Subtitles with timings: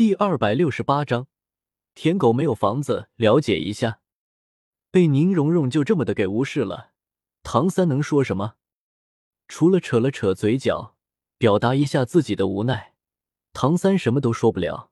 [0.00, 1.26] 第二百六十八章，
[1.94, 4.00] 舔狗没有房子，了解一下。
[4.90, 6.92] 被宁荣荣就这么的给无视了，
[7.42, 8.54] 唐三能说什么？
[9.46, 10.96] 除了扯了扯嘴角，
[11.36, 12.94] 表达一下自己的无奈，
[13.52, 14.90] 唐三什么都说不了。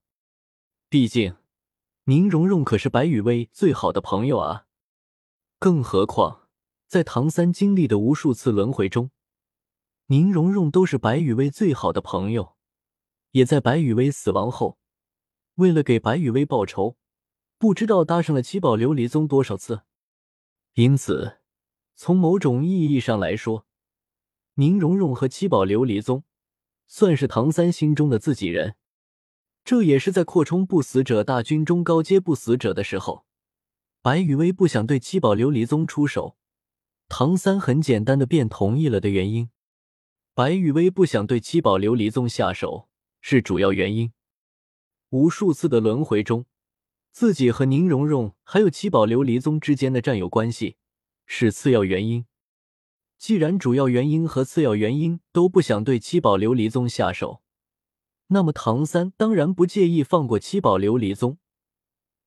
[0.91, 1.37] 毕竟，
[2.05, 4.67] 宁荣荣可是白雨薇最好的朋友啊。
[5.59, 6.49] 更何况，
[6.87, 9.11] 在唐三经历的无数次轮回中，
[10.09, 12.57] 宁荣荣都是白雨薇最好的朋友，
[13.31, 14.77] 也在白雨薇死亡后。
[15.59, 16.97] 为了给白羽薇报仇，
[17.59, 19.83] 不知道搭上了七宝琉璃宗多少次。
[20.75, 21.39] 因此，
[21.97, 23.67] 从某种意义上来说，
[24.55, 26.23] 宁荣荣和七宝琉璃宗
[26.87, 28.77] 算是唐三心中的自己人。
[29.65, 33.27] 这也是在扩充不死者大军中高阶不死者的时候，
[34.01, 36.37] 白羽薇不想对七宝琉璃宗出手，
[37.09, 39.51] 唐三很简单的便同意了的原因。
[40.35, 42.89] 白羽薇不想对七宝琉璃宗下手
[43.21, 44.13] 是主要原因。
[45.11, 46.45] 无数次的轮回中，
[47.11, 50.77] 自己和宁荣荣还有七宝琉璃宗之间的战友关系
[51.25, 52.27] 是次要原因。
[53.17, 57.43] 既然主要原因和次要原因都不想对七宝琉璃宗下手，
[58.29, 61.39] 那么唐三当然不介意放过七宝琉璃宗，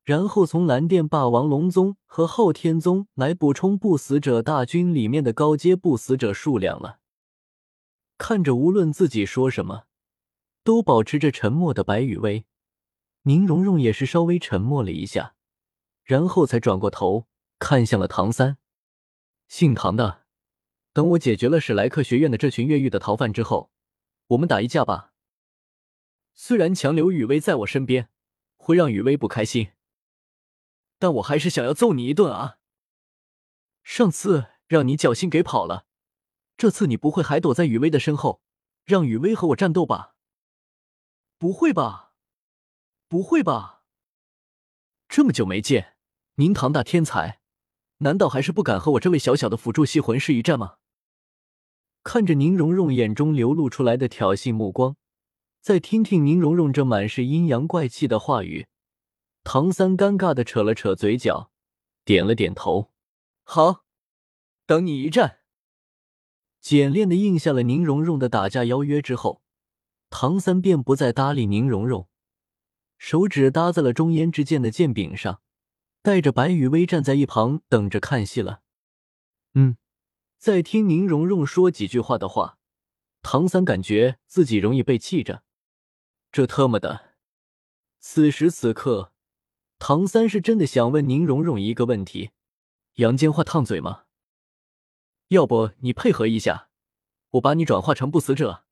[0.03, 6.99] 然后从蓝电霸王龙宗和昊天宗来补充不死者大军里面的高阶不死者数量了。
[8.17, 9.83] 看着无论自己说什么，
[10.63, 12.45] 都保持着沉默的白羽薇。
[13.23, 15.35] 宁荣荣也是稍微沉默了一下，
[16.03, 17.27] 然后才转过头
[17.59, 18.57] 看向了唐三。
[19.47, 20.25] 姓唐的，
[20.93, 23.71] 等我解决了史莱克学院的这群越狱的逃犯之后，
[24.27, 25.13] 我们打一架吧。
[26.33, 28.09] 虽然强留雨薇在我身边
[28.55, 29.73] 会让雨薇不开心，
[30.97, 32.57] 但我还是想要揍你一顿啊！
[33.83, 35.85] 上次让你侥幸给跑了，
[36.57, 38.41] 这次你不会还躲在雨薇的身后，
[38.85, 40.15] 让雨薇和我战斗吧？
[41.37, 42.10] 不会吧？
[43.11, 43.83] 不会吧！
[45.09, 45.97] 这么久没见，
[46.35, 47.41] 您唐大天才，
[47.97, 50.77] 难道还是不敢和我这位小小的辅助系魂师一战吗？
[52.03, 54.95] 看着宁荣荣眼中流露出来的挑衅目光，
[55.59, 58.67] 再听听宁荣荣这满是阴阳怪气的话语，
[59.43, 61.51] 唐三尴尬的扯了扯嘴角，
[62.05, 62.93] 点了点头
[63.43, 63.83] ：“好，
[64.65, 65.39] 等你一战。”
[66.61, 69.41] 简练的应下了宁荣荣的打架邀约之后，
[70.09, 72.07] 唐三便不再搭理宁荣荣。
[73.01, 75.41] 手指搭在了中烟之剑的剑柄上，
[76.03, 78.61] 带着白雨薇站在一旁等着看戏了。
[79.55, 79.75] 嗯，
[80.37, 82.59] 再听宁荣荣说几句话的话，
[83.23, 85.41] 唐三感觉自己容易被气着。
[86.31, 87.15] 这特么的！
[87.99, 89.11] 此时此刻，
[89.79, 92.29] 唐三是真的想问宁荣荣一个问题：
[92.97, 94.03] 杨坚话烫嘴吗？
[95.29, 96.69] 要不你配合一下，
[97.31, 98.63] 我把你转化成不死者，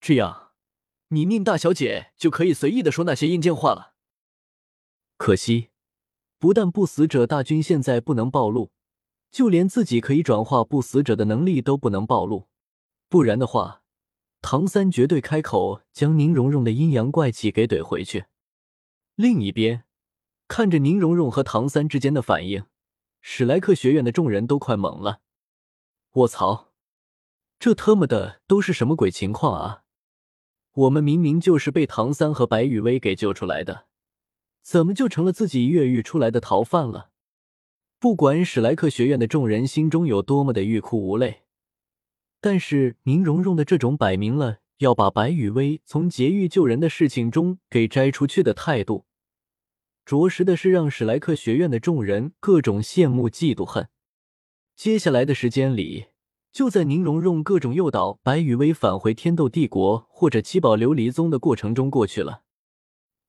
[0.00, 0.47] 这样。
[1.08, 3.94] 你宁大小姐就可以随意的说那些阴间话了。
[5.16, 5.70] 可惜，
[6.38, 8.70] 不但不死者大军现在不能暴露，
[9.30, 12.48] 就连自己可以转化不死者的能力都不能暴露。
[13.08, 13.82] 不然的话，
[14.42, 18.26] 唐三绝对开口将宁荣荣的阴阳怪气给怼回去。
[19.14, 19.84] 另一边，
[20.46, 22.66] 看着宁荣荣和唐三之间的反应，
[23.22, 25.20] 史莱克学院的众人都快懵了。
[26.12, 26.68] 我操，
[27.58, 29.82] 这特么的都是什么鬼情况啊！
[30.78, 33.86] 我们明明就是被唐三和白雨薇给救出来的，
[34.62, 37.10] 怎么就成了自己越狱出来的逃犯了？
[37.98, 41.42] 不管史莱克学院的众人心中有多么的欲哭无泪，
[42.40, 49.06] 但是宁荣荣的这种摆明了要把白雨薇从劫狱救人的事情中给摘出去的态度，
[50.04, 53.88] 着实的是让史莱克学院的众人各种羡慕嫉妒恨。
[54.76, 56.06] 接下来的时间里。
[56.50, 62.42] 就在宁荣荣各种诱导白羽薇返回天斗帝国或者七宝琉璃宗的过程中过去了，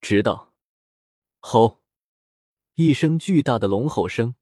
[0.01, 0.53] 直到
[1.39, 1.81] 吼
[2.75, 4.35] 一声巨大的龙吼声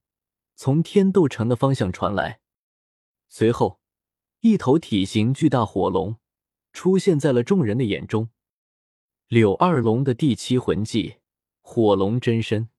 [0.55, 2.39] 从天斗城的方向传来，
[3.27, 3.79] 随后
[4.41, 6.17] 一头体型巨大火龙
[6.71, 8.29] 出现在了众人的眼中。
[9.27, 11.17] 柳二龙的第七魂技
[11.61, 12.69] 火龙真身。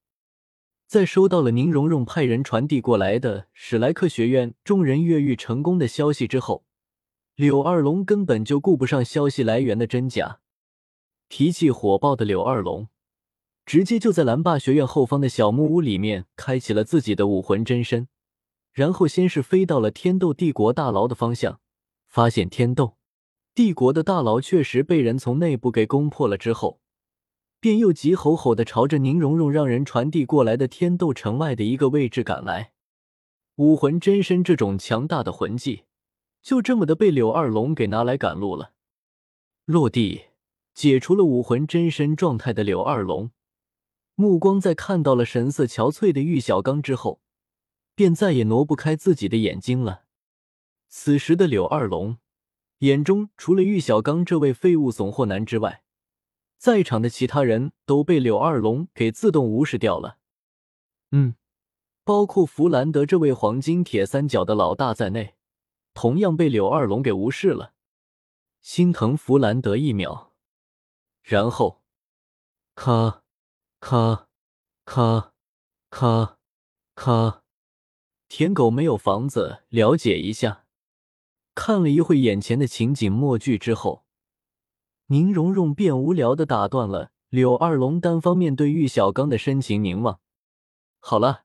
[0.89, 6.65] 在收到了宁荣荣派人传递过来的史莱克学院众人越狱成功的消息之后，
[7.37, 10.41] 柳二龙根本就顾不上消息来源的真假，
[11.29, 12.89] 脾气火爆的柳二龙
[13.67, 18.09] 直接就在蓝霸学院后方的小木屋里面开启了自己的武魂真身，
[18.73, 21.61] 然后先是飞到了天斗帝国大牢的方向，
[22.09, 22.97] 发现天斗
[23.55, 26.81] 帝国的大牢确实被人从内部给攻破了之后。
[27.61, 32.73] 便又急吼吼的朝着宁荣荣让人传递过来的天斗城外的一个位置赶来。
[33.57, 35.85] 武魂真身这种强大的魂技，
[36.41, 38.73] 就这么的被柳二龙给拿来赶路了。
[39.65, 40.27] 落地，
[40.73, 43.33] 解除了武魂真身状态的柳二龙，
[44.15, 47.21] 目光在看到了神色憔悴的玉小刚之后，
[47.97, 50.05] 便再也挪不开自己的眼睛了。
[50.89, 52.19] 此时的柳二龙
[52.79, 55.83] 眼中，除了玉小刚这位废物怂货男之外，
[56.59, 60.19] 在场的其他人都被柳二龙给自动无视掉了。
[61.13, 61.37] 嗯，
[62.03, 65.37] 包括弗兰德这位黄金铁三角的老大在内，
[65.95, 67.75] 同样被柳二龙给无视了。
[68.61, 70.33] 心疼弗兰德一秒，
[71.23, 71.81] 然后，
[72.75, 73.23] 咔，
[73.79, 74.27] 咔，
[74.85, 75.33] 咔，
[75.91, 76.39] 咔，
[76.97, 77.43] 咔，
[78.29, 80.65] 舔狗没有房子，了解一下。
[81.55, 84.05] 看了一会眼前的情景默剧之后。
[85.11, 90.21] 宁荣荣便无聊的打断了柳二龙单方面对玉小刚的深情凝望。
[90.99, 91.45] 好了，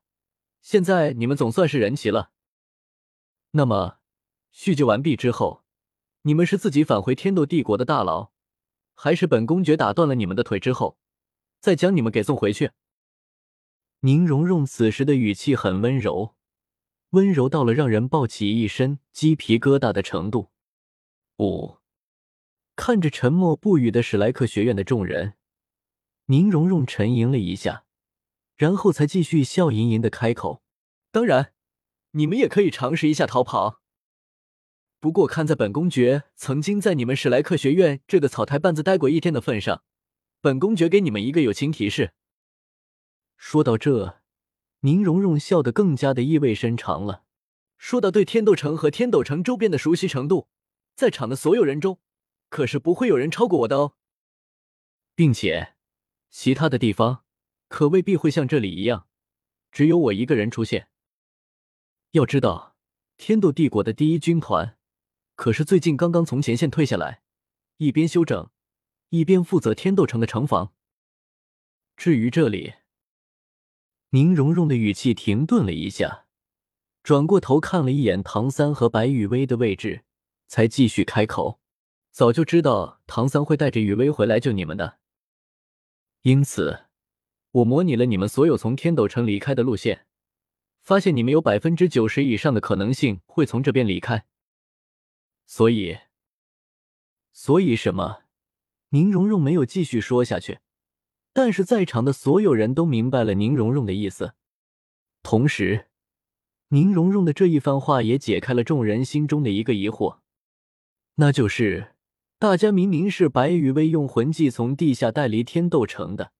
[0.60, 2.30] 现在你们总算是人齐了。
[3.52, 4.00] 那么，
[4.50, 5.64] 叙旧完毕之后，
[6.22, 8.32] 你们是自己返回天斗帝国的大牢，
[8.94, 10.98] 还是本公爵打断了你们的腿之后，
[11.58, 12.72] 再将你们给送回去？
[14.00, 16.34] 宁荣荣此时的语气很温柔，
[17.10, 20.50] 温柔到了让人抱起一身鸡皮疙瘩的程度。
[21.38, 21.78] 五。
[22.76, 25.34] 看着沉默不语的史莱克学院的众人，
[26.26, 27.84] 宁荣荣沉吟了一下，
[28.56, 30.62] 然后才继续笑吟吟的开口
[31.12, 31.52] ：“当然，
[32.12, 33.80] 你们也可以尝试一下逃跑。
[34.98, 39.84] 不过看在本公爵曾经在你们史莱克学院这个草台班子待过一天的份上，
[40.40, 42.12] 本公爵给你们一个友情提示。”
[43.36, 44.20] 说到这，
[44.80, 47.22] 宁荣荣笑得更加的意味深长了。
[47.78, 50.48] 说到对天斗城和天斗城周边的熟悉程度，
[50.96, 52.00] 在场的所有人中。
[52.54, 53.94] 可是不会有人超过我的哦，
[55.16, 55.74] 并且
[56.30, 57.24] 其他的地方
[57.66, 59.08] 可未必会像这里一样，
[59.72, 60.88] 只有我一个人出现。
[62.12, 62.76] 要知道，
[63.16, 64.78] 天斗帝国的第一军团
[65.34, 67.22] 可是最近刚刚从前线退下来，
[67.78, 68.48] 一边休整，
[69.08, 70.72] 一边负责天斗城的城防。
[71.96, 72.74] 至于这里，
[74.10, 76.28] 宁荣荣的语气停顿了一下，
[77.02, 80.04] 转过头看了一眼唐三和白雨薇的位置，
[80.46, 81.60] 才继续开口。
[82.14, 85.00] 早就知道唐三会带着雨薇回来救你们的，
[86.22, 86.84] 因此
[87.50, 90.06] 我模拟了你们所有从天斗城离开的路线，
[90.80, 94.26] 发现你们有百分之九十以上的可能性会从这边离开。
[95.44, 95.98] 所以，
[97.32, 98.22] 所以什么？
[98.90, 100.60] 宁荣荣没有继续说下去，
[101.32, 104.34] 但是在场的所有人都明白了宁荣荣的意思。
[105.24, 105.88] 同时，
[106.68, 110.20] 宁荣荣的这一番话也解开了众人心中的一个疑惑，
[111.16, 111.93] 那就是。
[112.38, 116.32] 大家明明是白羽薇用魂技从地下带离天斗城的，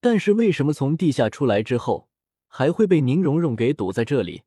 [0.00, 2.08] 但是为什么从地下出来之后，
[2.48, 4.42] 还会被宁荣荣给堵在这里？